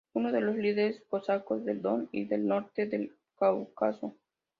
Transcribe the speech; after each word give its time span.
Uno 0.15 0.31
de 0.31 0.41
los 0.41 0.55
líderes 0.55 1.03
cosacos 1.09 1.63
del 1.63 1.83
Don 1.83 2.09
y 2.11 2.25
del 2.25 2.47
norte 2.47 2.87
del 2.87 3.15
Cáucaso. 3.37 4.15